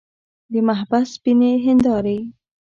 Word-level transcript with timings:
د 0.51 0.53
محبس 0.67 1.05
سپینې 1.15 1.51
هندارې. 1.65 2.17